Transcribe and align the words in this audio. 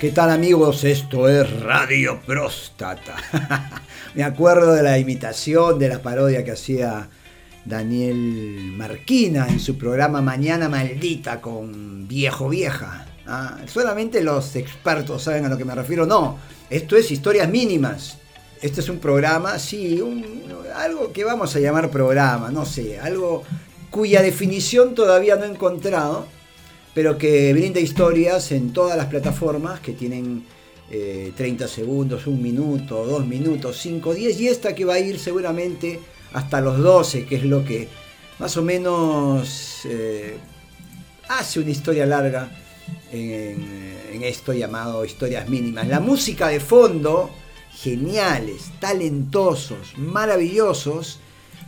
¿Qué 0.00 0.12
tal 0.12 0.30
amigos? 0.30 0.84
Esto 0.84 1.28
es 1.28 1.60
Radio 1.60 2.20
Próstata. 2.24 3.16
Me 4.14 4.22
acuerdo 4.22 4.72
de 4.72 4.84
la 4.84 4.96
imitación, 4.96 5.76
de 5.76 5.88
la 5.88 6.00
parodia 6.00 6.44
que 6.44 6.52
hacía 6.52 7.08
Daniel 7.64 8.74
Marquina 8.76 9.48
en 9.48 9.58
su 9.58 9.76
programa 9.76 10.22
Mañana 10.22 10.68
Maldita 10.68 11.40
con 11.40 12.06
Viejo 12.06 12.48
Vieja. 12.48 13.06
Ah, 13.26 13.58
solamente 13.66 14.22
los 14.22 14.54
expertos 14.54 15.24
saben 15.24 15.46
a 15.46 15.48
lo 15.48 15.58
que 15.58 15.64
me 15.64 15.74
refiero. 15.74 16.06
No, 16.06 16.38
esto 16.70 16.96
es 16.96 17.10
historias 17.10 17.48
mínimas. 17.48 18.18
Este 18.62 18.82
es 18.82 18.88
un 18.88 19.00
programa, 19.00 19.58
sí, 19.58 20.00
algo 20.76 21.12
que 21.12 21.24
vamos 21.24 21.56
a 21.56 21.58
llamar 21.58 21.90
programa, 21.90 22.52
no 22.52 22.64
sé, 22.64 23.00
algo 23.00 23.42
cuya 23.90 24.22
definición 24.22 24.94
todavía 24.94 25.34
no 25.34 25.44
he 25.44 25.48
encontrado 25.48 26.37
pero 26.94 27.18
que 27.18 27.52
brinda 27.52 27.80
historias 27.80 28.52
en 28.52 28.72
todas 28.72 28.96
las 28.96 29.06
plataformas 29.06 29.80
que 29.80 29.92
tienen 29.92 30.44
30 30.88 31.64
eh, 31.64 31.68
segundos, 31.68 32.26
un 32.26 32.42
minuto, 32.42 33.04
dos 33.04 33.26
minutos, 33.26 33.78
5, 33.78 34.14
10 34.14 34.40
y 34.40 34.48
esta 34.48 34.74
que 34.74 34.84
va 34.84 34.94
a 34.94 34.98
ir 34.98 35.18
seguramente 35.18 36.00
hasta 36.32 36.60
los 36.60 36.78
12, 36.78 37.26
que 37.26 37.36
es 37.36 37.44
lo 37.44 37.64
que 37.64 37.88
más 38.38 38.56
o 38.56 38.62
menos 38.62 39.80
eh, 39.84 40.36
hace 41.28 41.60
una 41.60 41.70
historia 41.70 42.06
larga 42.06 42.50
en, 43.12 43.88
esto 44.22 44.52
llamado 44.52 45.04
historias 45.04 45.48
mínimas. 45.48 45.86
La 45.86 46.00
música 46.00 46.48
de 46.48 46.58
fondo, 46.58 47.30
geniales, 47.70 48.72
talentosos, 48.80 49.96
maravillosos. 49.96 51.20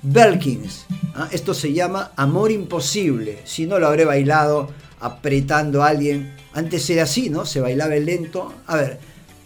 Belkins, 0.02 0.86
¿ah? 1.14 1.28
esto 1.30 1.54
se 1.54 1.72
llama 1.72 2.12
Amor 2.16 2.50
Imposible. 2.50 3.38
Si 3.44 3.66
no 3.66 3.78
lo 3.78 3.86
habré 3.86 4.04
bailado 4.04 4.70
apretando 5.00 5.82
a 5.82 5.88
alguien. 5.88 6.34
Antes 6.52 6.88
era 6.90 7.04
así, 7.04 7.30
¿no? 7.30 7.46
Se 7.46 7.60
bailaba 7.60 7.96
el 7.96 8.06
lento. 8.06 8.52
A 8.66 8.76
ver, 8.76 8.98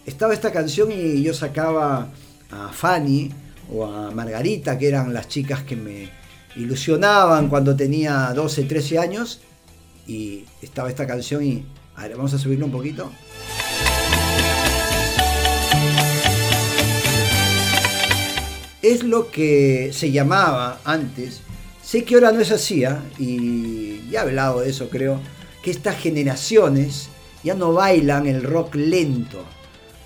estaba 0.05 0.35
esta 0.35 0.53
canción 0.53 0.91
y 0.93 1.23
yo 1.23 1.33
sacaba 1.33 2.09
a 2.51 2.69
Fanny 2.73 3.31
o 3.73 3.87
a 3.87 4.11
Margarita, 4.11 4.77
que 4.79 4.89
eran 4.89 5.15
las 5.15 5.29
chicas 5.29 5.63
que 5.63 5.77
me 5.77 6.11
ilusionaban 6.57 7.49
cuando 7.49 7.75
tenía 7.75 8.33
12, 8.35 8.65
13 8.65 8.99
años. 8.99 9.41
Y 10.07 10.45
estaba 10.61 10.89
esta 10.89 11.07
canción 11.07 11.43
y... 11.43 11.65
A 11.97 12.03
ver, 12.03 12.17
vamos 12.17 12.35
a 12.35 12.39
subirlo 12.39 12.67
un 12.67 12.73
poquito. 12.73 13.11
Es 18.83 19.05
lo 19.05 19.31
que 19.31 19.93
se 19.95 20.11
llamaba 20.11 20.81
antes. 20.85 21.41
Sé 21.83 22.03
que 22.05 22.17
ahora 22.17 22.33
no 22.33 22.41
es 22.41 22.51
así, 22.51 22.85
¿ah? 22.85 23.01
y 23.19 24.11
ya 24.11 24.21
he 24.21 24.23
hablado 24.23 24.61
de 24.61 24.71
eso 24.71 24.91
creo 24.91 25.21
que 25.65 25.70
estas 25.70 25.97
generaciones 25.97 27.09
ya 27.43 27.55
no 27.55 27.73
bailan 27.73 28.27
el 28.27 28.43
rock 28.43 28.75
lento. 28.75 29.43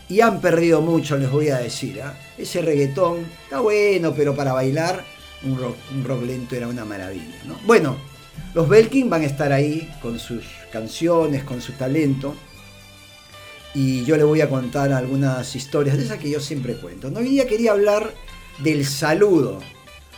Y 0.08 0.20
han 0.20 0.40
perdido 0.40 0.80
mucho, 0.80 1.18
les 1.18 1.30
voy 1.30 1.48
a 1.48 1.58
decir. 1.58 2.00
¿ah? 2.00 2.14
Ese 2.38 2.62
reggaetón 2.62 3.26
está 3.42 3.58
bueno, 3.58 4.14
pero 4.14 4.36
para 4.36 4.52
bailar 4.52 5.04
un 5.42 5.58
rock, 6.04 6.22
lento 6.22 6.54
era 6.54 6.68
una 6.68 6.84
maravilla. 6.84 7.34
Bueno, 7.66 7.96
los 8.54 8.68
Belkin 8.68 9.10
van 9.10 9.22
a 9.22 9.26
estar 9.26 9.52
ahí 9.52 9.92
con 10.00 10.18
sus 10.20 10.44
canciones, 10.72 11.42
con 11.42 11.60
su 11.60 11.72
talento. 11.72 12.36
Y 13.74 14.04
yo 14.04 14.16
les 14.16 14.24
voy 14.24 14.40
a 14.40 14.48
contar 14.48 14.92
algunas 14.92 15.54
historias 15.56 15.96
de 15.96 16.04
esas 16.04 16.18
que 16.18 16.30
yo 16.30 16.40
siempre 16.40 16.74
cuento. 16.74 17.10
¿no? 17.10 17.18
Hoy 17.18 17.30
día 17.30 17.48
quería 17.48 17.72
hablar 17.72 18.14
del 18.60 18.86
saludo. 18.86 19.60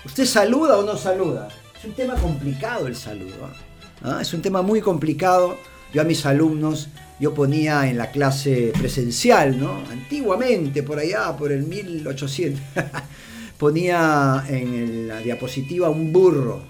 ¿Usted 0.04 0.26
saluda 0.26 0.78
o 0.78 0.82
no 0.82 0.96
saluda? 0.96 1.48
Es 1.76 1.84
un 1.86 1.94
tema 1.94 2.14
complicado 2.14 2.86
el 2.86 2.94
saludo. 2.94 3.46
¿ah? 3.46 3.70
¿Ah? 4.02 4.18
Es 4.20 4.32
un 4.34 4.42
tema 4.42 4.62
muy 4.62 4.80
complicado. 4.80 5.56
Yo 5.92 6.02
a 6.02 6.04
mis 6.04 6.24
alumnos, 6.24 6.88
yo 7.18 7.34
ponía 7.34 7.88
en 7.88 7.98
la 7.98 8.10
clase 8.10 8.72
presencial, 8.78 9.58
¿no? 9.58 9.82
Antiguamente, 9.90 10.82
por 10.82 10.98
allá, 10.98 11.36
por 11.36 11.50
el 11.50 11.64
1800, 11.64 12.60
ponía 13.58 14.44
en 14.48 15.08
la 15.08 15.18
diapositiva 15.18 15.90
un 15.90 16.12
burro. 16.12 16.62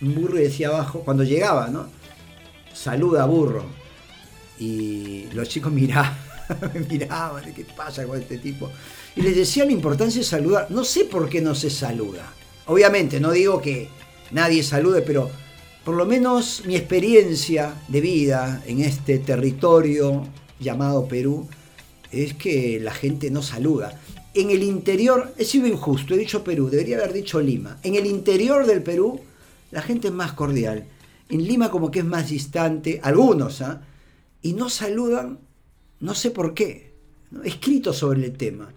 Un 0.00 0.14
burro 0.14 0.38
y 0.38 0.44
decía 0.44 0.68
abajo, 0.68 1.00
cuando 1.00 1.24
llegaba, 1.24 1.68
¿no? 1.68 1.88
Saluda 2.72 3.26
burro. 3.26 3.64
Y 4.58 5.26
los 5.32 5.48
chicos 5.48 5.72
miraban, 5.72 6.16
miraban, 6.88 7.52
¿qué 7.52 7.66
pasa 7.76 8.04
con 8.04 8.20
este 8.20 8.38
tipo? 8.38 8.70
Y 9.16 9.22
les 9.22 9.34
decía 9.34 9.64
la 9.64 9.72
importancia 9.72 10.20
de 10.20 10.26
saludar. 10.26 10.68
No 10.70 10.84
sé 10.84 11.04
por 11.04 11.28
qué 11.28 11.40
no 11.40 11.54
se 11.54 11.70
saluda. 11.70 12.32
Obviamente, 12.66 13.18
no 13.18 13.32
digo 13.32 13.60
que 13.60 13.88
nadie 14.30 14.62
salude, 14.62 15.02
pero 15.02 15.30
por 15.86 15.94
lo 15.94 16.04
menos 16.04 16.64
mi 16.66 16.74
experiencia 16.74 17.72
de 17.86 18.00
vida 18.00 18.60
en 18.66 18.80
este 18.80 19.20
territorio 19.20 20.26
llamado 20.58 21.06
Perú 21.06 21.46
es 22.10 22.34
que 22.34 22.80
la 22.80 22.92
gente 22.92 23.30
no 23.30 23.40
saluda. 23.40 23.96
En 24.34 24.50
el 24.50 24.64
interior, 24.64 25.32
he 25.38 25.44
sido 25.44 25.68
injusto, 25.68 26.14
he 26.14 26.18
dicho 26.18 26.42
Perú, 26.42 26.68
debería 26.68 26.96
haber 26.96 27.12
dicho 27.12 27.40
Lima. 27.40 27.78
En 27.84 27.94
el 27.94 28.04
interior 28.04 28.66
del 28.66 28.82
Perú, 28.82 29.20
la 29.70 29.80
gente 29.80 30.08
es 30.08 30.12
más 30.12 30.32
cordial. 30.32 30.88
En 31.28 31.44
Lima 31.44 31.70
como 31.70 31.92
que 31.92 32.00
es 32.00 32.04
más 32.04 32.30
distante, 32.30 32.98
algunos, 33.00 33.62
¿ah? 33.62 33.80
Y 34.42 34.54
no 34.54 34.68
saludan, 34.68 35.38
no 36.00 36.16
sé 36.16 36.32
por 36.32 36.52
qué. 36.52 36.94
He 37.44 37.48
escrito 37.48 37.92
sobre 37.92 38.24
el 38.24 38.36
tema. 38.36 38.74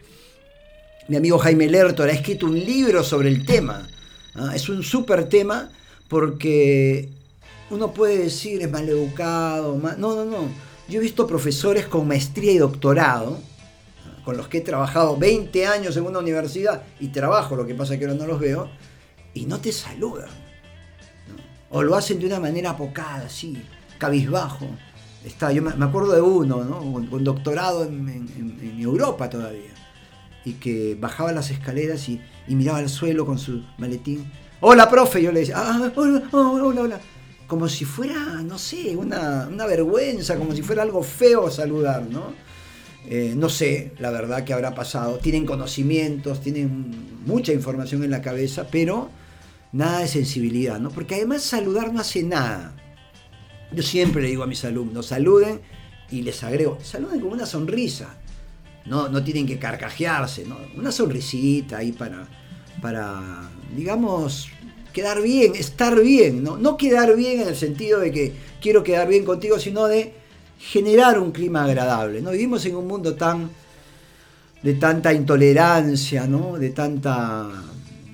Mi 1.07 1.15
amigo 1.15 1.39
Jaime 1.39 1.67
Lertor 1.67 2.07
ha 2.07 2.13
escrito 2.13 2.45
un 2.45 2.59
libro 2.59 3.03
sobre 3.03 3.29
el 3.29 3.47
tema. 3.47 3.89
¿ah? 4.35 4.51
Es 4.53 4.69
un 4.69 4.83
súper 4.83 5.27
tema 5.27 5.71
porque 6.09 7.09
uno 7.69 7.93
puede 7.93 8.17
decir 8.17 8.61
es 8.61 8.69
maleducado, 8.69 9.75
mal... 9.75 9.99
no, 9.99 10.15
no, 10.15 10.25
no. 10.25 10.49
Yo 10.89 10.99
he 10.99 11.03
visto 11.03 11.27
profesores 11.27 11.85
con 11.85 12.07
maestría 12.07 12.51
y 12.51 12.57
doctorado, 12.57 13.39
con 14.25 14.35
los 14.35 14.47
que 14.47 14.57
he 14.57 14.61
trabajado 14.61 15.15
20 15.17 15.67
años 15.67 15.95
en 15.95 16.05
una 16.05 16.19
universidad 16.19 16.81
y 16.99 17.09
trabajo, 17.09 17.55
lo 17.55 17.65
que 17.65 17.75
pasa 17.75 17.93
es 17.93 17.99
que 17.99 18.05
ahora 18.05 18.17
no 18.17 18.25
los 18.25 18.39
veo, 18.39 18.69
y 19.35 19.45
no 19.45 19.59
te 19.59 19.71
saludan. 19.71 20.29
O 21.69 21.83
lo 21.83 21.95
hacen 21.95 22.19
de 22.19 22.25
una 22.25 22.39
manera 22.39 22.71
apocada, 22.71 23.27
así, 23.27 23.61
cabizbajo. 23.99 24.65
Está, 25.23 25.51
yo 25.51 25.61
me 25.61 25.85
acuerdo 25.85 26.13
de 26.13 26.21
uno, 26.21 26.63
¿no? 26.63 26.79
con, 27.09 27.23
doctorado 27.23 27.85
en, 27.85 28.79
Europa 28.79 29.29
todavía, 29.29 29.71
y 30.43 30.53
que 30.53 30.97
bajaba 30.99 31.31
las 31.33 31.51
escaleras 31.51 32.09
y, 32.09 32.19
y 32.47 32.55
miraba 32.55 32.79
al 32.79 32.89
suelo 32.89 33.27
con 33.27 33.37
su 33.37 33.61
maletín 33.77 34.31
Hola, 34.61 34.89
profe. 34.89 35.21
Yo 35.23 35.31
le 35.31 35.41
decía, 35.41 35.55
ah, 35.57 35.91
hola, 35.95 36.23
hola, 36.31 36.81
hola. 36.81 36.99
Como 37.47 37.69
si 37.69 37.85
fuera, 37.85 38.41
no 38.43 38.59
sé, 38.59 38.95
una, 38.95 39.47
vergüenza, 39.65 40.35
como 40.37 40.53
si 40.53 40.61
fuera 40.61 40.83
algo 40.83 41.01
feo 41.01 41.49
saludar, 41.49 42.03
¿no? 42.03 42.33
Eh, 43.07 43.33
no 43.35 43.47
sé, 43.47 43.93
la 43.99 44.11
verdad, 44.11 44.43
que 44.43 44.53
habrá 44.53 44.75
pasado. 44.75 45.17
Tienen 45.17 45.45
conocimientos, 45.45 46.41
tienen 46.41 47.21
mucha 47.25 47.53
información 47.53 48.03
en 48.03 48.11
la 48.11 48.21
cabeza, 48.21 48.67
pero 48.69 49.09
nada 49.71 49.99
de 49.99 50.07
sensibilidad, 50.09 50.77
¿no? 50.77 50.89
Porque 50.89 51.15
además 51.15 51.41
saludar 51.41 51.93
no 51.93 52.01
hace 52.01 52.21
nada. 52.23 52.75
Yo 53.71 53.81
siempre 53.81 54.21
le 54.21 54.27
digo 54.27 54.43
a 54.43 54.47
mis 54.47 54.65
alumnos, 54.65 55.05
saluden 55.07 55.61
y 56.11 56.21
les 56.21 56.43
agrego, 56.43 56.79
saluden 56.83 57.21
con 57.21 57.31
una 57.31 57.45
sonrisa. 57.45 58.17
No, 58.85 59.07
no 59.07 59.23
tienen 59.23 59.47
que 59.47 59.57
carcajearse, 59.57 60.45
¿no? 60.45 60.57
Una 60.75 60.91
sonrisita 60.91 61.77
ahí 61.77 61.93
para, 61.93 62.27
para 62.81 63.49
digamos, 63.75 64.49
quedar 64.93 65.21
bien, 65.21 65.55
estar 65.55 65.99
bien, 65.99 66.43
¿no? 66.43 66.57
No 66.57 66.77
quedar 66.77 67.15
bien 67.15 67.41
en 67.41 67.49
el 67.49 67.55
sentido 67.55 67.99
de 67.99 68.11
que 68.11 68.33
quiero 68.61 68.83
quedar 68.83 69.07
bien 69.07 69.25
contigo, 69.25 69.59
sino 69.59 69.87
de 69.87 70.13
generar 70.59 71.19
un 71.19 71.31
clima 71.31 71.63
agradable, 71.63 72.21
¿no? 72.21 72.31
Vivimos 72.31 72.65
en 72.65 72.75
un 72.75 72.87
mundo 72.87 73.15
tan 73.15 73.49
de 74.61 74.73
tanta 74.73 75.13
intolerancia, 75.13 76.27
¿no? 76.27 76.57
De 76.57 76.71
tanta 76.71 77.47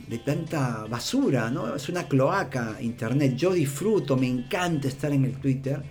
de 0.07 0.19
tanta 0.19 0.85
basura, 0.87 1.49
¿no? 1.49 1.75
Es 1.75 1.89
una 1.89 2.07
cloaca 2.07 2.77
internet. 2.79 3.35
Yo 3.35 3.53
disfruto, 3.53 4.15
me 4.15 4.27
encanta 4.27 4.87
estar 4.87 5.11
en 5.11 5.25
el 5.25 5.39
Twitter, 5.41 5.81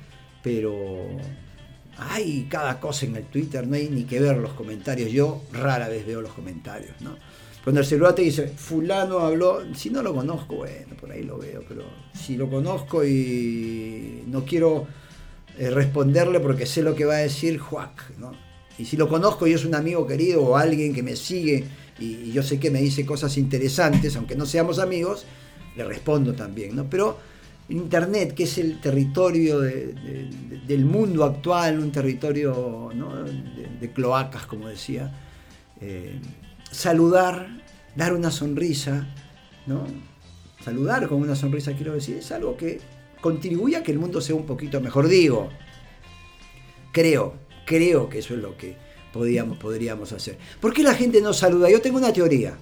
pero 0.40 1.18
hay 1.98 2.46
cada 2.48 2.78
cosa 2.78 3.06
en 3.06 3.16
el 3.16 3.24
Twitter, 3.24 3.66
no 3.66 3.74
hay 3.74 3.88
ni 3.88 4.04
que 4.04 4.20
ver 4.20 4.36
los 4.36 4.52
comentarios. 4.52 5.10
Yo 5.10 5.42
rara 5.52 5.88
vez 5.88 6.06
veo 6.06 6.20
los 6.20 6.32
comentarios, 6.32 7.00
¿no? 7.00 7.16
Cuando 7.64 7.80
el 7.80 7.86
celular 7.86 8.14
te 8.14 8.20
dice, 8.20 8.48
fulano 8.48 9.20
habló, 9.20 9.74
si 9.74 9.88
no 9.88 10.02
lo 10.02 10.14
conozco, 10.14 10.56
bueno, 10.56 10.94
por 11.00 11.10
ahí 11.10 11.22
lo 11.22 11.38
veo, 11.38 11.64
pero 11.66 11.84
si 12.12 12.36
lo 12.36 12.50
conozco 12.50 13.02
y 13.06 14.22
no 14.26 14.44
quiero 14.44 14.86
eh, 15.58 15.70
responderle 15.70 16.40
porque 16.40 16.66
sé 16.66 16.82
lo 16.82 16.94
que 16.94 17.06
va 17.06 17.14
a 17.14 17.18
decir, 17.20 17.58
juac, 17.58 18.18
¿no? 18.18 18.32
Y 18.76 18.84
si 18.84 18.98
lo 18.98 19.08
conozco 19.08 19.46
y 19.46 19.54
es 19.54 19.64
un 19.64 19.74
amigo 19.74 20.06
querido 20.06 20.42
o 20.42 20.56
alguien 20.58 20.92
que 20.92 21.02
me 21.02 21.16
sigue 21.16 21.64
y, 21.98 22.32
yo 22.32 22.42
sé 22.42 22.60
que 22.60 22.70
me 22.70 22.82
dice 22.82 23.06
cosas 23.06 23.38
interesantes, 23.38 24.14
aunque 24.16 24.36
no 24.36 24.44
seamos 24.44 24.78
amigos, 24.78 25.24
le 25.74 25.84
respondo 25.84 26.34
también, 26.34 26.76
¿no? 26.76 26.84
Pero 26.90 27.18
Internet, 27.70 28.34
que 28.34 28.42
es 28.42 28.58
el 28.58 28.78
territorio 28.78 29.60
del 29.60 30.84
mundo 30.84 31.24
actual, 31.24 31.78
un 31.78 31.90
territorio 31.90 32.90
de, 33.80 33.90
cloacas, 33.90 34.44
como 34.44 34.68
decía, 34.68 35.10
eh, 35.80 36.18
saludar, 36.74 37.62
dar 37.96 38.12
una 38.12 38.30
sonrisa, 38.30 39.06
¿no? 39.66 39.86
Saludar 40.64 41.08
con 41.08 41.20
una 41.20 41.36
sonrisa, 41.36 41.72
quiero 41.74 41.94
decir, 41.94 42.16
es 42.16 42.32
algo 42.32 42.56
que 42.56 42.80
contribuye 43.20 43.76
a 43.76 43.82
que 43.82 43.92
el 43.92 43.98
mundo 43.98 44.20
sea 44.20 44.34
un 44.34 44.46
poquito 44.46 44.80
mejor. 44.80 45.08
Digo, 45.08 45.50
creo, 46.92 47.44
Creo 47.64 48.08
que 48.08 48.18
eso 48.18 48.34
es 48.34 48.40
lo 48.40 48.56
que 48.56 48.76
podríamos, 49.12 49.58
podríamos 49.58 50.12
hacer. 50.12 50.38
¿Por 50.60 50.72
qué 50.72 50.82
la 50.82 50.94
gente 50.94 51.20
no 51.20 51.32
saluda? 51.32 51.70
Yo 51.70 51.80
tengo 51.80 51.98
una 51.98 52.12
teoría. 52.12 52.58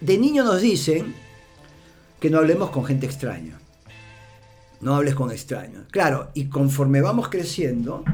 De 0.00 0.16
niño 0.16 0.44
nos 0.44 0.60
dicen 0.60 1.14
que 2.20 2.30
no 2.30 2.38
hablemos 2.38 2.70
con 2.70 2.84
gente 2.84 3.06
extraña. 3.06 3.58
No 4.80 4.94
hables 4.94 5.14
con 5.14 5.30
extraños. 5.30 5.86
Claro, 5.90 6.30
y 6.34 6.46
conforme 6.46 7.00
vamos 7.00 7.28
creciendo, 7.28 8.04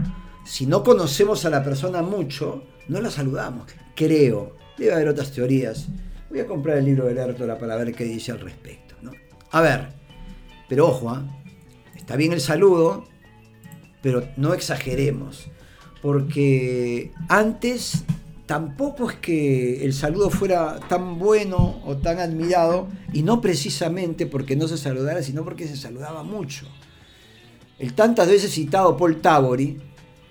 si 0.44 0.66
no 0.66 0.82
conocemos 0.82 1.44
a 1.44 1.50
la 1.50 1.62
persona 1.62 2.02
mucho, 2.02 2.64
no 2.88 3.00
la 3.00 3.10
saludamos. 3.10 3.70
Creo. 3.94 4.56
Debe 4.78 4.92
haber 4.92 5.08
otras 5.08 5.32
teorías. 5.32 5.86
Voy 6.28 6.40
a 6.40 6.46
comprar 6.46 6.78
el 6.78 6.84
libro 6.84 7.06
de 7.06 7.14
Lertora 7.14 7.58
para 7.58 7.76
ver 7.76 7.94
qué 7.94 8.04
dice 8.04 8.32
al 8.32 8.40
respecto. 8.40 8.94
¿no? 9.02 9.12
A 9.50 9.60
ver, 9.60 9.88
pero 10.68 10.88
ojo, 10.88 11.10
¿ah? 11.10 11.24
está 11.96 12.16
bien 12.16 12.32
el 12.32 12.40
saludo, 12.40 13.04
pero 14.02 14.28
no 14.36 14.54
exageremos. 14.54 15.48
Porque 16.02 17.12
antes 17.28 18.04
tampoco 18.46 19.10
es 19.10 19.16
que 19.16 19.84
el 19.84 19.92
saludo 19.92 20.30
fuera 20.30 20.78
tan 20.88 21.18
bueno 21.18 21.80
o 21.84 21.96
tan 21.96 22.20
admirado, 22.20 22.88
y 23.12 23.22
no 23.22 23.40
precisamente 23.40 24.26
porque 24.26 24.56
no 24.56 24.68
se 24.68 24.78
saludara, 24.78 25.22
sino 25.22 25.44
porque 25.44 25.66
se 25.66 25.76
saludaba 25.76 26.22
mucho. 26.22 26.66
El 27.78 27.92
tantas 27.92 28.28
veces 28.28 28.52
citado 28.52 28.96
Paul 28.96 29.20
Tabori, 29.20 29.78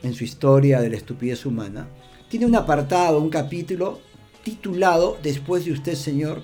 en 0.01 0.13
su 0.13 0.23
historia 0.23 0.81
de 0.81 0.89
la 0.89 0.97
estupidez 0.97 1.45
humana, 1.45 1.87
tiene 2.29 2.45
un 2.45 2.55
apartado, 2.55 3.19
un 3.19 3.29
capítulo 3.29 3.99
titulado 4.45 5.17
Después 5.21 5.65
de 5.65 5.73
usted, 5.73 5.95
Señor, 5.95 6.41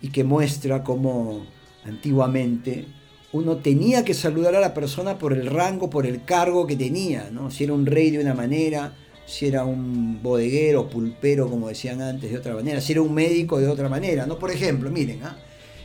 y 0.00 0.10
que 0.10 0.22
muestra 0.22 0.84
cómo 0.84 1.44
antiguamente 1.84 2.86
uno 3.32 3.56
tenía 3.56 4.04
que 4.04 4.14
saludar 4.14 4.54
a 4.54 4.60
la 4.60 4.74
persona 4.74 5.18
por 5.18 5.32
el 5.32 5.46
rango, 5.46 5.90
por 5.90 6.06
el 6.06 6.24
cargo 6.24 6.66
que 6.66 6.76
tenía, 6.76 7.30
¿no? 7.32 7.50
Si 7.50 7.64
era 7.64 7.72
un 7.72 7.84
rey 7.84 8.10
de 8.10 8.20
una 8.20 8.34
manera, 8.34 8.96
si 9.26 9.46
era 9.46 9.64
un 9.64 10.22
bodeguero, 10.22 10.88
pulpero, 10.88 11.50
como 11.50 11.68
decían 11.68 12.00
antes, 12.00 12.30
de 12.30 12.38
otra 12.38 12.54
manera, 12.54 12.80
si 12.80 12.92
era 12.92 13.02
un 13.02 13.12
médico, 13.12 13.58
de 13.58 13.68
otra 13.68 13.88
manera, 13.88 14.26
¿no? 14.26 14.38
Por 14.38 14.50
ejemplo, 14.50 14.90
miren, 14.90 15.22
¿ah? 15.24 15.36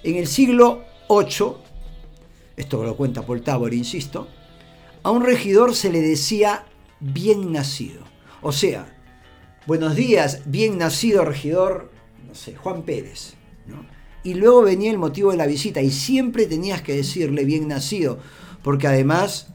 en 0.04 0.15
el 0.15 0.27
siglo 0.27 0.83
VIII, 1.10 1.54
esto 2.56 2.83
lo 2.83 2.95
cuenta 2.95 3.25
Paul 3.25 3.74
insisto, 3.74 4.27
a 5.01 5.12
un 5.12 5.24
regidor 5.24 5.75
se 5.75 5.92
le 5.92 6.01
decía 6.01 6.65
bien 7.00 7.51
nacido. 7.51 8.04
O 8.42 8.51
sea, 8.51 9.02
buenos 9.65 9.95
días, 9.95 10.42
bien 10.45 10.77
nacido 10.77 11.25
regidor, 11.25 11.92
no 12.27 12.36
sé, 12.36 12.56
Juan 12.56 12.83
Pérez. 12.83 13.36
¿no? 13.65 13.86
Y 14.24 14.33
luego 14.36 14.62
venía 14.63 14.92
el 14.92 14.98
motivo 14.98 15.31
de 15.31 15.38
la 15.38 15.48
visita 15.48 15.81
y 15.81 15.92
siempre 15.92 16.45
tenías 16.45 16.81
que 16.81 16.95
decirle 16.95 17.45
bien 17.45 17.68
nacido, 17.68 18.19
porque 18.62 18.88
además 18.88 19.48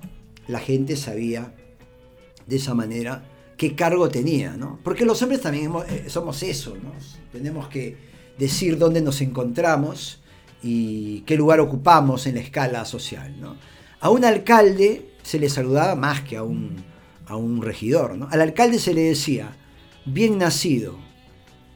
la 0.46 0.60
gente 0.60 0.96
sabía 0.96 1.55
de 2.46 2.56
esa 2.56 2.75
manera 2.75 3.25
qué 3.56 3.75
cargo 3.75 4.08
tenía, 4.08 4.56
¿no? 4.56 4.78
Porque 4.84 5.05
los 5.05 5.20
hombres 5.22 5.40
también 5.40 5.72
eh, 5.88 6.05
somos 6.08 6.43
eso, 6.43 6.76
¿no? 6.76 6.93
Tenemos 7.32 7.69
que 7.69 7.96
decir 8.38 8.78
dónde 8.78 9.00
nos 9.00 9.20
encontramos 9.20 10.20
y 10.62 11.20
qué 11.22 11.37
lugar 11.37 11.60
ocupamos 11.60 12.26
en 12.26 12.37
la 12.37 12.40
escala 12.40 12.84
social, 12.84 13.38
¿no? 13.40 13.56
A 14.00 14.10
un 14.10 14.25
alcalde 14.25 15.10
se 15.22 15.38
le 15.38 15.49
saludaba 15.49 15.94
más 15.96 16.22
que 16.22 16.37
a 16.37 16.43
un, 16.43 16.76
a 17.26 17.37
un 17.37 17.62
regidor. 17.62 18.16
¿no? 18.16 18.28
Al 18.31 18.40
alcalde 18.40 18.78
se 18.78 18.94
le 18.94 19.02
decía, 19.02 19.56
bien 20.12 20.38
nacido, 20.38 20.99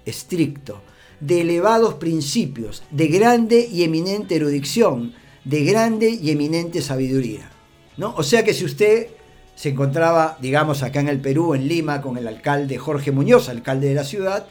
estricto, 0.04 0.82
de 1.20 1.42
elevados 1.42 1.94
principios, 1.94 2.82
de 2.90 3.06
grande 3.08 3.68
y 3.70 3.84
eminente 3.84 4.36
erudición, 4.36 5.14
de 5.44 5.64
grande 5.64 6.10
y 6.10 6.30
eminente 6.30 6.82
sabiduría. 6.82 7.50
¿no? 7.96 8.14
O 8.16 8.22
sea 8.22 8.44
que 8.44 8.54
si 8.54 8.64
usted 8.64 9.08
se 9.54 9.70
encontraba, 9.70 10.38
digamos, 10.40 10.82
acá 10.82 11.00
en 11.00 11.08
el 11.08 11.20
Perú, 11.20 11.54
en 11.54 11.68
Lima, 11.68 12.00
con 12.00 12.16
el 12.16 12.26
alcalde 12.26 12.78
Jorge 12.78 13.12
Muñoz, 13.12 13.48
alcalde 13.48 13.88
de 13.88 13.94
la 13.94 14.04
ciudad, 14.04 14.46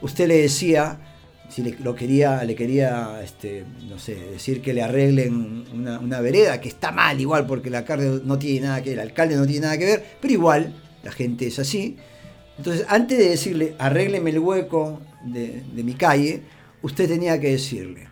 usted 0.00 0.26
le 0.26 0.38
decía, 0.38 0.98
si 1.48 1.62
le, 1.62 1.76
lo 1.78 1.94
quería, 1.94 2.42
le 2.44 2.54
quería, 2.54 3.20
este, 3.22 3.64
no 3.88 3.98
sé, 3.98 4.14
decir 4.14 4.60
que 4.60 4.72
le 4.72 4.82
arreglen 4.82 5.64
una, 5.72 6.20
vereda, 6.20 6.60
que 6.60 6.68
está 6.68 6.90
mal 6.90 7.20
igual, 7.20 7.46
porque 7.46 7.68
el 7.68 7.76
alcalde 7.76 8.20
no 8.24 8.38
tiene 8.38 8.66
nada 8.66 8.82
que 8.82 8.90
ver, 8.90 8.98
el 8.98 9.06
alcalde 9.06 9.36
no 9.36 9.46
tiene 9.46 9.60
nada 9.60 9.78
que 9.78 9.84
ver, 9.84 10.04
pero 10.20 10.32
igual, 10.32 10.74
la 11.02 11.12
gente 11.12 11.46
es 11.46 11.58
así. 11.58 11.96
Entonces, 12.58 12.84
antes 12.88 13.16
de 13.18 13.28
decirle, 13.28 13.76
arrégleme 13.78 14.30
el 14.30 14.40
hueco 14.40 15.00
de, 15.22 15.62
mi 15.74 15.94
calle, 15.94 16.42
usted 16.82 17.08
tenía 17.08 17.40
que 17.40 17.52
decirle, 17.52 18.08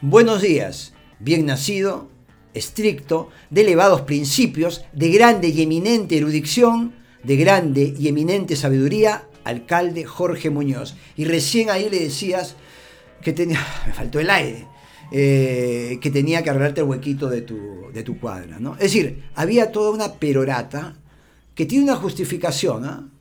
buenos 0.00 0.40
días, 0.40 0.94
bien 1.20 1.44
nacido, 1.44 2.10
estricto, 2.54 3.28
de 3.50 3.60
elevados 3.60 4.00
principios, 4.02 4.84
de 4.94 5.10
grande 5.10 5.48
y 5.48 5.62
eminente 5.62 6.16
erudición, 6.16 6.94
de 7.22 7.36
grande 7.36 7.94
y 7.98 8.08
eminente 8.08 8.56
sabiduría, 8.56 9.28
alcalde 9.44 10.04
Jorge 10.04 10.48
Muñoz. 10.48 10.96
Y 11.16 11.26
recién 11.26 11.68
ahí 11.68 11.90
le 11.90 12.00
decías 12.00 12.56
que 13.20 13.34
tenía, 13.34 13.60
me 13.86 13.92
faltó 13.92 14.18
el 14.18 14.30
aire, 14.30 14.66
eh, 15.10 15.98
que 16.00 16.10
tenía 16.10 16.42
que 16.42 16.48
arreglarte 16.48 16.80
el 16.80 16.86
huequito 16.86 17.28
de 17.28 17.42
tu, 17.42 17.90
de 17.92 18.02
tu 18.02 18.18
cuadra. 18.18 18.58
¿no? 18.58 18.74
Es 18.74 18.92
decir, 18.92 19.24
había 19.34 19.70
toda 19.72 19.90
una 19.90 20.14
perorata 20.14 20.96
que 21.54 21.66
tiene 21.66 21.84
una 21.84 21.96
justificación, 21.96 22.86
¿ah? 22.86 23.11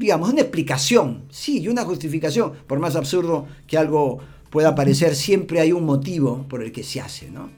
Digamos, 0.00 0.30
una 0.30 0.40
explicación, 0.40 1.24
sí, 1.30 1.60
y 1.60 1.68
una 1.68 1.84
justificación, 1.84 2.54
por 2.66 2.78
más 2.78 2.96
absurdo 2.96 3.46
que 3.66 3.76
algo 3.76 4.18
pueda 4.48 4.74
parecer, 4.74 5.14
siempre 5.14 5.60
hay 5.60 5.72
un 5.72 5.84
motivo 5.84 6.46
por 6.48 6.62
el 6.62 6.72
que 6.72 6.82
se 6.82 7.02
hace. 7.02 7.30
¿no? 7.30 7.50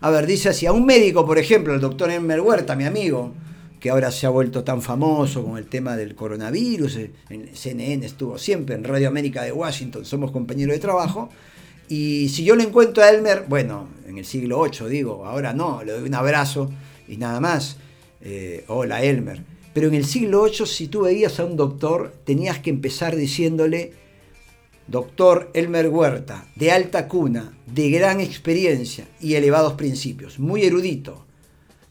A 0.00 0.08
ver, 0.10 0.24
dice 0.24 0.50
así, 0.50 0.66
a 0.66 0.72
un 0.72 0.86
médico, 0.86 1.26
por 1.26 1.36
ejemplo, 1.36 1.74
el 1.74 1.80
doctor 1.80 2.12
Elmer 2.12 2.40
Huerta, 2.40 2.76
mi 2.76 2.84
amigo, 2.84 3.32
que 3.80 3.90
ahora 3.90 4.12
se 4.12 4.24
ha 4.24 4.30
vuelto 4.30 4.62
tan 4.62 4.82
famoso 4.82 5.44
con 5.44 5.58
el 5.58 5.66
tema 5.66 5.96
del 5.96 6.14
coronavirus, 6.14 6.96
en 7.28 7.56
CNN 7.56 8.06
estuvo 8.06 8.38
siempre, 8.38 8.76
en 8.76 8.84
Radio 8.84 9.08
América 9.08 9.42
de 9.42 9.50
Washington, 9.50 10.04
somos 10.04 10.30
compañeros 10.30 10.74
de 10.74 10.78
trabajo, 10.78 11.28
y 11.88 12.28
si 12.28 12.44
yo 12.44 12.54
le 12.54 12.62
encuentro 12.62 13.02
a 13.02 13.10
Elmer, 13.10 13.46
bueno, 13.48 13.88
en 14.06 14.16
el 14.16 14.24
siglo 14.24 14.62
VIII 14.62 14.88
digo, 14.88 15.26
ahora 15.26 15.52
no, 15.52 15.82
le 15.82 15.90
doy 15.90 16.06
un 16.08 16.14
abrazo 16.14 16.70
y 17.08 17.16
nada 17.16 17.40
más, 17.40 17.78
eh, 18.20 18.64
hola 18.68 19.02
Elmer, 19.02 19.42
pero 19.72 19.88
en 19.88 19.94
el 19.94 20.04
siglo 20.04 20.44
VIII 20.44 20.66
si 20.66 20.88
tú 20.88 21.02
veías 21.02 21.38
a 21.38 21.44
un 21.44 21.56
doctor, 21.56 22.12
tenías 22.24 22.58
que 22.58 22.70
empezar 22.70 23.16
diciéndole, 23.16 23.92
doctor 24.86 25.50
Elmer 25.54 25.88
Huerta, 25.88 26.46
de 26.56 26.72
alta 26.72 27.06
cuna, 27.06 27.56
de 27.66 27.90
gran 27.90 28.20
experiencia 28.20 29.06
y 29.20 29.34
elevados 29.34 29.74
principios, 29.74 30.38
muy 30.38 30.64
erudito. 30.64 31.24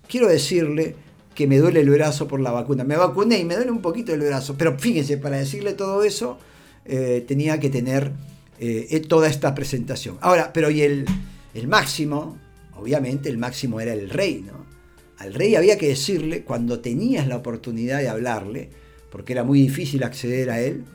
Quiero 0.07 0.27
decirle 0.27 0.95
que 1.39 1.47
me 1.47 1.57
duele 1.57 1.79
el 1.79 1.89
brazo 1.89 2.27
por 2.27 2.41
la 2.41 2.51
vacuna. 2.51 2.83
Me 2.83 2.97
vacuné 2.97 3.39
y 3.39 3.45
me 3.45 3.55
duele 3.55 3.71
un 3.71 3.81
poquito 3.81 4.13
el 4.13 4.19
brazo. 4.19 4.55
Pero 4.57 4.77
fíjense, 4.77 5.17
para 5.17 5.37
decirle 5.37 5.73
todo 5.73 6.03
eso, 6.03 6.37
eh, 6.83 7.23
tenía 7.25 7.61
que 7.61 7.69
tener 7.69 8.11
eh, 8.59 8.99
toda 9.07 9.29
esta 9.29 9.55
presentación. 9.55 10.17
Ahora, 10.19 10.51
pero 10.51 10.69
y 10.69 10.81
el, 10.81 11.05
el 11.53 11.67
máximo, 11.69 12.37
obviamente 12.75 13.29
el 13.29 13.37
máximo 13.37 13.79
era 13.79 13.93
el 13.93 14.09
rey, 14.09 14.43
¿no? 14.45 14.58
Al 15.19 15.33
rey 15.33 15.55
había 15.55 15.77
que 15.77 15.89
decirle, 15.89 16.43
cuando 16.43 16.79
tenías 16.79 17.27
la 17.27 17.35
oportunidad 17.35 17.99
de 17.99 18.07
hablarle, 18.07 18.69
porque 19.11 19.33
era 19.33 19.43
muy 19.43 19.61
difícil 19.61 20.03
acceder 20.03 20.49
a 20.49 20.61
él, 20.61 20.85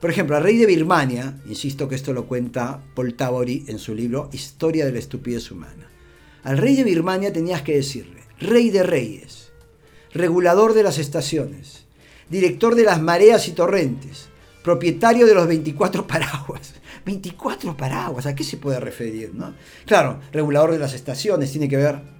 por 0.00 0.10
ejemplo, 0.10 0.36
al 0.36 0.42
rey 0.42 0.58
de 0.58 0.66
Birmania, 0.66 1.38
insisto 1.46 1.88
que 1.88 1.94
esto 1.94 2.12
lo 2.12 2.26
cuenta 2.26 2.82
Paul 2.94 3.14
Tabori 3.14 3.64
en 3.68 3.78
su 3.78 3.94
libro 3.94 4.28
Historia 4.32 4.84
de 4.84 4.92
la 4.92 4.98
estupidez 4.98 5.50
humana. 5.50 5.90
Al 6.42 6.58
rey 6.58 6.76
de 6.76 6.84
Birmania 6.84 7.32
tenías 7.32 7.62
que 7.62 7.76
decirle, 7.76 8.22
rey 8.38 8.70
de 8.70 8.82
reyes, 8.82 9.50
regulador 10.12 10.74
de 10.74 10.82
las 10.82 10.98
estaciones, 10.98 11.84
director 12.28 12.74
de 12.74 12.84
las 12.84 13.00
mareas 13.00 13.48
y 13.48 13.52
torrentes, 13.52 14.28
propietario 14.62 15.26
de 15.26 15.34
los 15.34 15.46
24 15.46 16.06
paraguas. 16.06 16.74
24 17.06 17.76
paraguas, 17.76 18.26
¿a 18.26 18.34
qué 18.34 18.44
se 18.44 18.58
puede 18.58 18.78
referir? 18.78 19.32
No? 19.34 19.54
Claro, 19.86 20.20
regulador 20.32 20.72
de 20.72 20.78
las 20.78 20.92
estaciones 20.92 21.50
tiene 21.50 21.68
que 21.68 21.76
ver 21.76 22.19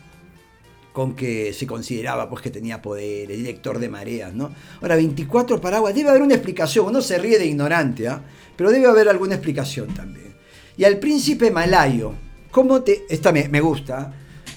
con 0.92 1.14
que 1.14 1.52
se 1.52 1.66
consideraba 1.66 2.28
pues 2.28 2.42
que 2.42 2.50
tenía 2.50 2.82
poder, 2.82 3.30
el 3.30 3.38
director 3.38 3.78
de 3.78 3.88
mareas, 3.88 4.34
¿no? 4.34 4.52
Ahora, 4.80 4.96
24 4.96 5.60
paraguas, 5.60 5.94
debe 5.94 6.10
haber 6.10 6.22
una 6.22 6.34
explicación, 6.34 6.86
uno 6.86 7.00
se 7.00 7.18
ríe 7.18 7.38
de 7.38 7.46
ignorante, 7.46 8.08
¿ah? 8.08 8.22
pero 8.56 8.70
debe 8.70 8.86
haber 8.86 9.08
alguna 9.08 9.34
explicación 9.34 9.88
también. 9.94 10.34
Y 10.76 10.84
al 10.84 10.98
príncipe 10.98 11.50
malayo, 11.50 12.12
¿cómo 12.50 12.82
te...? 12.82 13.04
Esta 13.08 13.32
me, 13.32 13.60
gusta, 13.60 14.12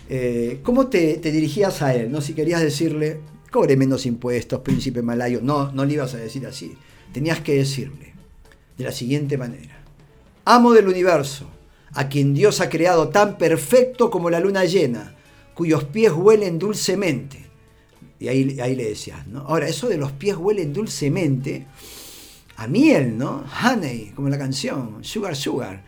eh, 0.09 0.59
¿Cómo 0.63 0.87
te, 0.87 1.17
dirigías 1.17 1.81
a 1.81 1.93
él? 1.93 2.11
¿no? 2.11 2.21
Si 2.21 2.33
querías 2.33 2.61
decirle, 2.61 3.19
cobre 3.51 3.77
menos 3.77 4.05
impuestos, 4.05 4.61
príncipe 4.61 5.01
malayo. 5.01 5.39
No, 5.41 5.71
no 5.71 5.85
le 5.85 5.93
ibas 5.93 6.13
a 6.13 6.17
decir 6.17 6.45
así. 6.47 6.75
Tenías 7.13 7.41
que 7.41 7.55
decirle 7.55 8.13
de 8.77 8.83
la 8.83 8.91
siguiente 8.91 9.37
manera. 9.37 9.81
Amo 10.45 10.73
del 10.73 10.87
universo, 10.87 11.47
a 11.93 12.09
quien 12.09 12.33
Dios 12.33 12.59
ha 12.59 12.69
creado 12.69 13.09
tan 13.09 13.37
perfecto 13.37 14.09
como 14.09 14.29
la 14.29 14.39
luna 14.39 14.65
llena, 14.65 15.15
cuyos 15.53 15.83
pies 15.85 16.11
huelen 16.11 16.59
dulcemente. 16.59 17.45
Y 18.19 18.27
ahí, 18.27 18.59
ahí 18.59 18.75
le 18.75 18.89
decías, 18.89 19.27
¿no? 19.27 19.41
Ahora, 19.41 19.67
eso 19.67 19.89
de 19.89 19.97
los 19.97 20.11
pies 20.11 20.37
huelen 20.37 20.73
dulcemente, 20.73 21.67
a 22.55 22.67
miel, 22.67 23.17
¿no? 23.17 23.43
Honey, 23.63 24.11
como 24.15 24.29
la 24.29 24.37
canción, 24.37 25.03
sugar, 25.03 25.35
sugar. 25.35 25.83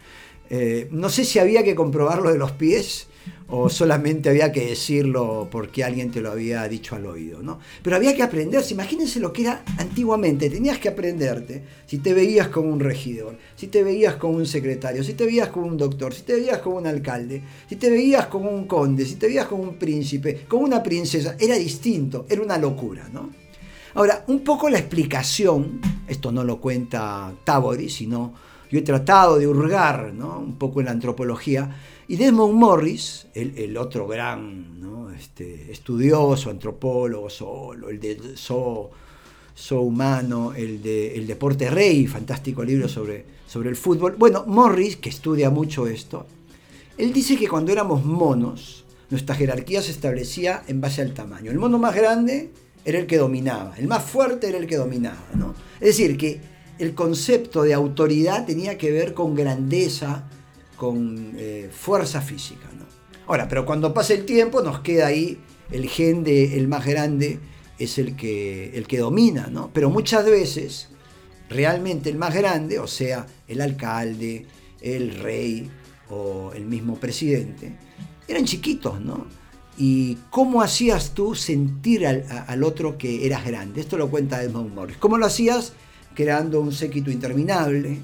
Eh, 0.49 0.87
no 0.91 1.09
sé 1.09 1.25
si 1.25 1.39
había 1.39 1.63
que 1.63 1.75
comprobar 1.75 2.21
lo 2.21 2.31
de 2.31 2.37
los 2.37 2.51
pies, 2.51 3.07
o 3.47 3.69
solamente 3.69 4.29
había 4.29 4.51
que 4.51 4.65
decirlo 4.65 5.47
porque 5.51 5.83
alguien 5.83 6.09
te 6.09 6.21
lo 6.21 6.31
había 6.31 6.67
dicho 6.67 6.95
al 6.95 7.05
oído, 7.05 7.43
¿no? 7.43 7.59
Pero 7.83 7.95
había 7.95 8.15
que 8.15 8.23
aprenderse, 8.23 8.73
imagínense 8.73 9.19
lo 9.19 9.31
que 9.31 9.43
era 9.43 9.63
antiguamente, 9.77 10.49
tenías 10.49 10.79
que 10.79 10.89
aprenderte 10.89 11.63
si 11.85 11.99
te 11.99 12.13
veías 12.13 12.47
como 12.47 12.69
un 12.69 12.79
regidor, 12.79 13.37
si 13.55 13.67
te 13.67 13.83
veías 13.83 14.15
como 14.15 14.37
un 14.37 14.47
secretario, 14.47 15.03
si 15.03 15.13
te 15.13 15.25
veías 15.25 15.49
como 15.49 15.67
un 15.67 15.77
doctor, 15.77 16.13
si 16.13 16.23
te 16.23 16.33
veías 16.33 16.57
como 16.59 16.77
un 16.77 16.87
alcalde, 16.87 17.43
si 17.69 17.75
te 17.75 17.89
veías 17.89 18.25
como 18.27 18.49
un 18.49 18.65
conde, 18.65 19.05
si 19.05 19.15
te 19.15 19.27
veías 19.27 19.45
como 19.45 19.63
un 19.63 19.75
príncipe, 19.75 20.45
como 20.47 20.63
una 20.63 20.81
princesa, 20.81 21.35
era 21.39 21.55
distinto, 21.55 22.25
era 22.27 22.41
una 22.41 22.57
locura, 22.57 23.07
¿no? 23.11 23.29
Ahora, 23.93 24.25
un 24.27 24.43
poco 24.43 24.69
la 24.69 24.79
explicación, 24.79 25.79
esto 26.07 26.31
no 26.31 26.43
lo 26.43 26.59
cuenta 26.59 27.33
Tabori, 27.45 27.89
sino 27.89 28.33
yo 28.75 28.79
he 28.79 28.83
tratado 28.83 29.39
de 29.39 29.47
hurgar 29.47 30.13
¿no? 30.13 30.37
un 30.37 30.57
poco 30.57 30.81
en 30.81 30.87
la 30.87 30.91
antropología, 30.91 31.73
y 32.09 32.17
Desmond 32.17 32.53
Morris, 32.53 33.27
el, 33.33 33.77
otro 33.77 34.05
gran 34.05 35.13
este, 35.17 35.71
estudioso, 35.71 36.49
antropólogo 36.49 37.29
solo, 37.29 37.89
el 37.89 38.01
de 38.01 38.35
So, 38.35 38.91
Humano, 39.79 40.53
el 40.53 40.83
de 40.83 41.15
El 41.15 41.25
Deporte 41.25 41.69
Rey, 41.69 42.05
fantástico 42.05 42.65
libro 42.65 42.89
sobre, 42.89 43.25
sobre 43.47 43.69
el 43.69 43.77
fútbol. 43.77 44.15
Bueno, 44.17 44.43
Morris, 44.45 44.97
que 44.97 45.07
estudia 45.07 45.49
mucho 45.49 45.87
esto, 45.87 46.27
él 46.97 47.13
dice 47.13 47.37
que 47.37 47.47
cuando 47.47 47.71
éramos 47.71 48.03
monos, 48.03 48.83
nuestra 49.09 49.35
jerarquía 49.35 49.81
se 49.81 49.91
establecía 49.91 50.63
en 50.67 50.81
base 50.81 51.01
al 51.01 51.13
tamaño. 51.13 51.49
El 51.49 51.59
mono 51.59 51.79
más 51.79 51.95
grande 51.95 52.51
era 52.83 52.99
el 52.99 53.07
que 53.07 53.17
dominaba, 53.17 53.73
el 53.77 53.87
más 53.87 54.03
fuerte 54.03 54.49
era 54.49 54.57
el 54.57 54.67
que 54.67 54.75
dominaba. 54.75 55.25
¿no? 55.33 55.55
Es 55.79 55.97
decir, 55.97 56.17
que 56.17 56.54
el 56.79 56.93
concepto 56.93 57.63
de 57.63 57.73
autoridad 57.73 58.45
tenía 58.45 58.77
que 58.77 58.91
ver 58.91 59.13
con 59.13 59.35
grandeza, 59.35 60.29
con 60.75 61.33
eh, 61.37 61.69
fuerza 61.71 62.21
física. 62.21 62.67
¿no? 62.77 62.85
Ahora, 63.27 63.47
pero 63.47 63.65
cuando 63.65 63.93
pasa 63.93 64.13
el 64.13 64.25
tiempo 64.25 64.61
nos 64.61 64.79
queda 64.81 65.07
ahí 65.07 65.39
el 65.71 65.89
gen 65.89 66.23
de 66.23 66.57
el 66.57 66.67
más 66.67 66.85
grande 66.85 67.39
es 67.79 67.97
el 67.97 68.15
que, 68.15 68.77
el 68.77 68.87
que 68.87 68.99
domina, 68.99 69.47
¿no? 69.47 69.71
Pero 69.73 69.89
muchas 69.89 70.25
veces 70.25 70.89
realmente 71.49 72.09
el 72.09 72.17
más 72.17 72.33
grande, 72.33 72.79
o 72.79 72.87
sea, 72.87 73.25
el 73.47 73.61
alcalde, 73.61 74.45
el 74.81 75.15
rey 75.15 75.69
o 76.09 76.51
el 76.53 76.65
mismo 76.65 76.95
presidente, 76.99 77.75
eran 78.27 78.45
chiquitos, 78.45 79.01
¿no? 79.01 79.27
¿Y 79.77 80.15
cómo 80.29 80.61
hacías 80.61 81.11
tú 81.11 81.35
sentir 81.35 82.07
al, 82.07 82.63
otro 82.63 82.97
que 82.97 83.25
eras 83.25 83.45
grande? 83.45 83.81
Esto 83.81 83.97
lo 83.97 84.09
cuenta 84.09 84.41
Edmund 84.41 84.73
Morris. 84.73 84.97
¿Cómo 84.97 85.17
lo 85.17 85.25
hacías? 85.25 85.73
Creando 86.15 86.61
un 86.61 86.71
séquito 86.71 87.11
interminable, 87.11 87.99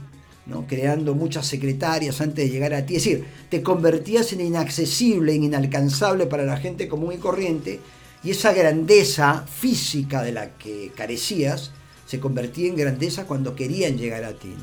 creando 0.67 1.15
muchas 1.15 1.47
secretarias 1.47 2.19
antes 2.21 2.45
de 2.45 2.49
llegar 2.51 2.73
a 2.73 2.85
ti. 2.85 2.95
Es 2.95 3.03
decir, 3.03 3.25
te 3.49 3.61
convertías 3.61 4.33
en 4.33 4.41
inaccesible, 4.41 5.33
en 5.33 5.43
inalcanzable 5.43 6.25
para 6.25 6.43
la 6.43 6.57
gente 6.57 6.87
común 6.87 7.13
y 7.13 7.17
corriente, 7.17 7.79
y 8.23 8.31
esa 8.31 8.53
grandeza 8.53 9.45
física 9.47 10.21
de 10.21 10.31
la 10.31 10.57
que 10.57 10.91
carecías 10.95 11.71
se 12.05 12.19
convertía 12.19 12.67
en 12.67 12.75
grandeza 12.75 13.25
cuando 13.25 13.55
querían 13.55 13.97
llegar 13.97 14.23
a 14.23 14.33
ti. 14.33 14.53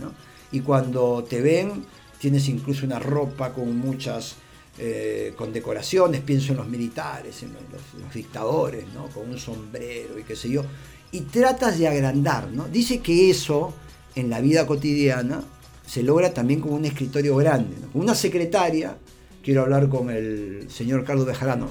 Y 0.52 0.61
cuando 0.61 1.25
te 1.25 1.40
ven, 1.40 1.85
tienes 2.21 2.49
incluso 2.49 2.87
una 2.87 2.99
ropa 2.99 3.52
con 3.52 3.76
muchas 3.78 4.37
eh, 4.78 5.33
condecoraciones, 5.37 6.21
pienso 6.21 6.52
en 6.52 6.59
los 6.59 6.69
militares, 6.69 7.43
en 7.43 7.52
los, 7.52 8.14
dictadores, 8.14 8.85
con 9.12 9.28
un 9.28 9.38
sombrero 9.38 10.19
y 10.19 10.23
qué 10.23 10.37
sé 10.37 10.50
yo, 10.50 10.62
y 11.12 11.20
tratas 11.22 11.78
de 11.78 11.88
agrandar. 11.88 12.50
¿no? 12.52 12.68
Dice 12.68 13.00
que 13.00 13.30
eso 13.30 13.74
en 14.14 14.30
la 14.30 14.40
vida 14.40 14.66
cotidiana 14.66 15.42
se 15.86 16.02
logra 16.02 16.34
también 16.34 16.60
con 16.60 16.72
un 16.72 16.84
escritorio 16.84 17.36
grande. 17.36 17.76
Una 17.94 18.14
secretaria, 18.14 18.96
quiero 19.42 19.62
hablar 19.62 19.88
con 19.88 20.10
el 20.10 20.66
señor 20.70 21.04
Carlos 21.04 21.26
Bejarano, 21.26 21.68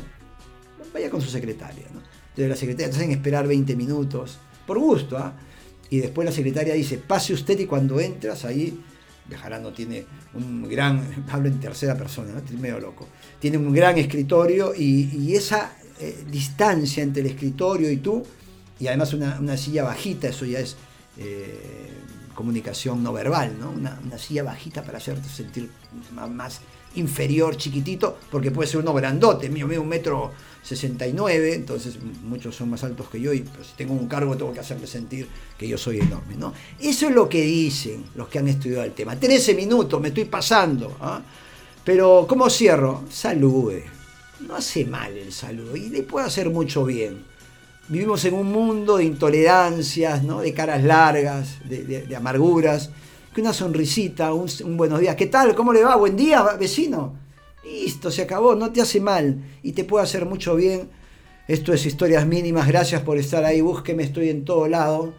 vaya 0.94 1.10
con 1.10 1.22
su 1.22 1.30
secretaria. 1.30 1.86
¿no? 1.94 2.02
Entonces 2.30 2.50
la 2.50 2.56
secretaria 2.56 2.90
te 2.90 2.98
hacen 2.98 3.12
esperar 3.12 3.48
20 3.48 3.76
minutos, 3.76 4.40
por 4.66 4.80
gusto, 4.80 5.18
¿ah? 5.18 5.34
y 5.90 6.00
después 6.00 6.26
la 6.26 6.32
secretaria 6.32 6.74
dice, 6.74 6.98
pase 6.98 7.34
usted 7.34 7.60
y 7.60 7.66
cuando 7.66 8.00
entras 8.00 8.46
ahí, 8.46 8.80
Bejarano 9.30 9.74
tiene 9.74 10.06
un 10.34 10.68
gran, 10.68 11.26
hablo 11.30 11.50
en 11.50 11.60
tercera 11.60 11.96
persona, 11.96 12.42
medio 12.60 12.80
loco, 12.80 13.08
tiene 13.40 13.58
un 13.58 13.74
gran 13.74 13.98
escritorio 13.98 14.74
y, 14.76 15.36
esa 15.36 15.78
eh, 16.00 16.24
distancia 16.30 17.04
entre 17.04 17.22
el 17.22 17.28
escritorio 17.28 17.92
y 17.92 17.98
tú, 17.98 18.24
y 18.80 18.88
además 18.88 19.14
una, 19.14 19.58
silla 19.58 19.84
bajita, 19.84 20.30
eso 20.30 20.46
ya 20.46 20.60
es... 20.60 20.76
Eh, 21.18 21.94
comunicación 22.38 23.02
no 23.02 23.12
verbal, 23.12 23.58
¿no? 23.60 23.72
Una, 23.72 24.18
silla 24.20 24.44
bajita 24.44 24.84
para 24.84 25.00
hacerte 25.00 25.28
sentir 25.28 25.72
más, 26.30 26.62
inferior, 26.94 27.58
chiquitito, 27.58 28.20
porque 28.30 28.52
puede 28.52 28.70
ser 28.70 28.80
uno 28.80 28.94
grandote, 28.94 29.50
mío, 29.50 29.68
mío 29.68 29.82
un 29.82 29.90
metro 29.90 30.32
69, 30.62 31.56
entonces 31.56 31.98
muchos 32.24 32.56
son 32.56 32.70
más 32.70 32.84
altos 32.84 33.10
que 33.10 33.20
yo 33.20 33.34
y 33.34 33.40
si 33.40 33.76
tengo 33.76 33.94
un 33.94 34.08
cargo 34.08 34.38
tengo 34.38 34.54
que 34.54 34.60
hacerme 34.60 34.86
sentir 34.86 35.28
que 35.58 35.68
yo 35.68 35.80
soy 35.80 36.00
enorme, 36.00 36.36
¿no? 36.38 36.54
Eso 36.80 37.08
es 37.08 37.16
lo 37.16 37.28
que 37.28 37.42
dicen 37.42 38.06
los 38.16 38.28
que 38.28 38.38
han 38.38 38.48
estudiado 38.48 38.84
el 38.84 38.94
tema. 38.94 39.16
13 39.16 39.56
minutos, 39.56 40.00
me 40.00 40.10
estoy 40.10 40.26
pasando, 40.26 40.96
¿ah? 41.02 41.20
Pero 41.84 42.26
¿cómo 42.30 42.50
cierro? 42.50 43.06
Salude. 43.10 43.86
No 44.42 44.56
hace 44.56 44.86
mal 44.86 45.18
el 45.18 45.34
saludo 45.34 45.76
y 45.76 45.90
le 45.90 46.04
puede 46.04 46.28
hacer 46.28 46.52
mucho 46.52 46.86
bien. 46.86 47.24
Vivimos 47.90 48.26
en 48.26 48.34
un 48.34 48.52
mundo 48.52 48.98
de 48.98 49.06
intolerancias, 49.06 50.22
¿no? 50.22 50.42
de 50.42 50.54
caras 50.54 50.84
largas, 50.84 51.58
de, 51.64 52.14
amarguras, 52.16 52.90
que 53.34 53.40
una 53.40 53.54
sonrisita, 53.54 54.34
un, 54.34 54.50
buenos 54.76 55.00
días, 55.00 55.16
¿qué 55.16 55.28
tal? 55.28 55.56
¿Cómo 55.56 55.72
le 55.72 55.84
va? 55.84 55.96
Buen 55.96 56.18
día, 56.18 56.44
vecino. 56.60 57.16
Listo, 57.64 58.12
se 58.12 58.24
acabó, 58.24 58.56
no 58.56 58.72
te 58.74 58.82
hace 58.82 59.00
mal 59.00 59.42
y 59.64 59.72
te 59.72 59.86
puede 59.86 60.04
hacer 60.04 60.26
mucho 60.26 60.56
bien. 60.56 60.90
Esto 61.48 61.72
es 61.72 61.86
Historias 61.86 62.28
Mínimas, 62.28 62.68
gracias 62.68 63.02
por 63.04 63.18
estar 63.18 63.46
ahí, 63.46 63.62
búsqueme, 63.62 64.04
estoy 64.04 64.30
en 64.30 64.44
todo 64.44 64.68
lado. 64.68 65.14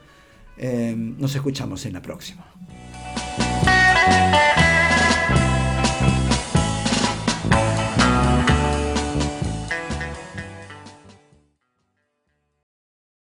Eh, 0.58 0.94
nos 0.94 1.34
escuchamos 1.34 1.86
en 1.86 1.94
la 1.94 2.02
próxima. 2.02 2.44